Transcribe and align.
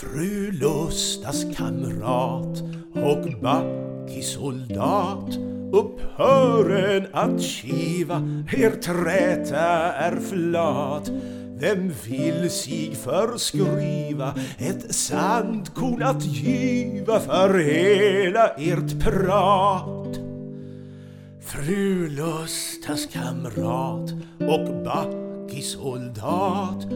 Fru 0.00 0.50
Lustas 0.52 1.44
kamrat 1.56 2.62
och 2.94 3.40
backisoldat 3.42 5.38
upphören 5.72 7.06
att 7.12 7.42
kiva, 7.42 8.44
er 8.56 8.70
träta 8.70 9.92
är 9.92 10.16
flat. 10.20 11.10
Vem 11.58 11.92
vill 12.08 12.50
sig 12.50 12.94
förskriva 12.94 14.34
ett 14.58 14.94
sandkorn 14.94 16.02
att 16.02 16.24
giva 16.24 17.20
för 17.20 17.58
hela 17.58 18.48
ert 18.48 19.00
prat? 19.00 20.20
Fru 21.40 22.08
Lustas 22.08 23.06
kamrat 23.12 24.10
och 24.38 24.84
soldat 25.62 26.86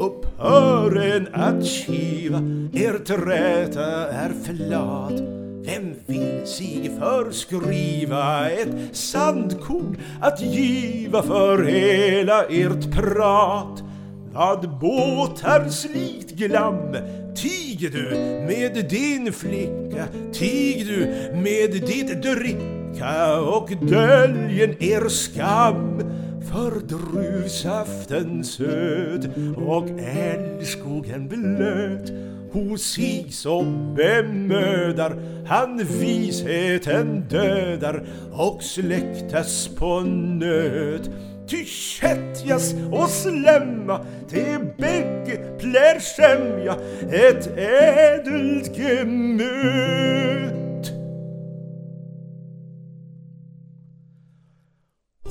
upphören 0.00 1.28
att 1.32 1.66
kiva, 1.66 2.38
er 2.72 2.98
träta 3.04 4.08
är 4.10 4.32
flat. 4.44 5.20
Vem 5.64 5.94
vill 6.06 6.46
sig 6.46 6.90
förskriva 6.98 8.50
ett 8.50 8.96
sandkorn 8.96 9.96
att 10.20 10.40
giva 10.40 11.22
för 11.22 11.64
hela 11.64 12.44
ert 12.44 12.92
prat? 12.92 13.82
Vad 14.32 14.78
båtar 14.78 15.68
slikt 15.68 16.30
glam 16.30 16.96
tig 17.36 17.92
du 17.92 18.10
med 18.46 18.86
din 18.90 19.32
flicka 19.32 20.06
Tig 20.32 20.86
du 20.86 21.06
med 21.34 21.70
ditt 21.70 22.22
dricka 22.22 23.40
och 23.40 23.70
döljen 23.80 24.82
er 24.82 25.08
skam 25.08 26.02
för 26.52 26.80
druvsaften 26.80 28.44
söt 28.44 29.26
och 29.56 29.88
älskogen 29.98 31.28
blöt 31.28 32.12
hos 32.52 32.82
sig 32.82 33.26
så 33.30 33.62
bemödar 33.96 35.16
han 35.46 35.78
visheten 35.78 37.24
dödar 37.28 38.06
och 38.32 38.62
släktas 38.62 39.68
på 39.68 40.00
nöt 40.00 41.10
Ty 41.50 41.64
kättjas 41.64 42.74
och 42.92 43.08
slämma 43.10 44.00
till 44.28 44.58
bägge 44.78 45.36
plär 45.58 46.00
sämja 46.00 46.76
ett 47.10 47.58
ädelt 47.58 48.78
gemöt. 48.78 49.99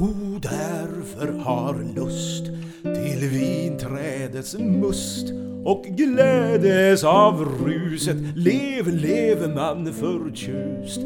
O, 0.00 0.38
därför 0.42 1.32
har 1.32 1.94
lust 1.94 2.44
till 2.82 3.28
vinträdets 3.28 4.56
must 4.58 5.32
och 5.64 5.84
glädes 5.84 7.04
av 7.04 7.44
ruset 7.44 8.16
lev, 8.36 8.88
lev 8.88 9.54
man 9.54 9.92
förtjust 9.92 11.00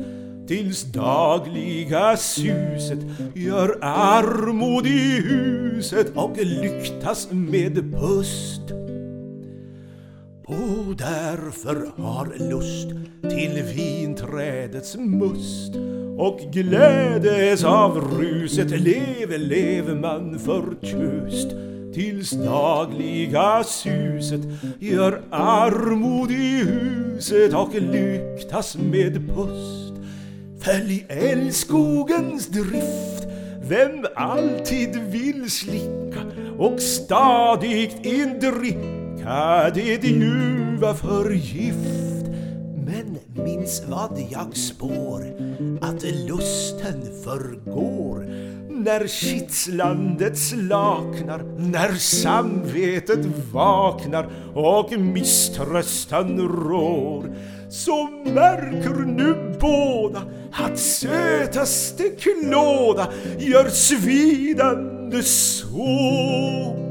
tills 0.46 0.82
dagliga 0.82 2.16
suset 2.16 2.98
gör 3.34 3.78
armod 3.82 4.86
i 4.86 5.20
huset 5.20 6.12
och 6.14 6.36
lyktas 6.36 7.28
med 7.30 7.92
pust. 7.92 8.72
O, 10.46 10.94
därför 10.98 12.02
har 12.02 12.48
lust 12.50 12.88
till 13.22 13.62
vinträdets 13.62 14.96
must 14.96 15.74
och 16.18 16.41
glädes 16.52 17.64
av 17.64 18.00
ruset 18.18 18.70
lev, 18.70 19.38
lev 19.38 19.96
man 19.96 20.38
förtjust 20.38 21.48
tills 21.94 22.30
dagliga 22.30 23.64
suset 23.64 24.41
gör 24.80 25.22
armod 25.30 26.30
i 26.30 26.64
huset 26.64 27.54
och 27.54 27.74
lyktas 27.74 28.77
med 28.77 29.28
pust. 29.28 29.92
Följ 30.60 31.06
älskogens 31.08 32.47
drift 32.47 33.26
vem 33.62 34.06
alltid 34.14 34.97
vill 34.97 35.50
slicka 35.50 36.20
och 36.58 36.81
stadigt 36.81 38.06
indricka 38.06 39.70
det 39.75 40.04
ljuva 40.04 40.94
förgift. 40.94 42.12
Men 42.87 43.19
minns 43.44 43.82
vad 43.88 44.19
jag 44.31 44.56
spår, 44.56 45.22
att 45.81 46.03
lusten 46.03 47.03
förgår 47.25 48.26
när 48.70 49.06
kitslandet 49.06 50.38
slaknar, 50.38 51.43
när 51.59 51.93
samvetet 51.94 53.26
vaknar 53.53 54.28
och 54.54 54.93
misströstan 54.98 56.38
rår 56.38 57.37
så 57.70 58.09
märker 58.25 59.04
nu 59.04 59.59
båda 59.60 60.22
att 60.53 60.78
sötaste 60.78 62.04
klåda 62.09 63.09
gör 63.38 63.69
svidande 63.69 65.22
sår. 65.22 66.82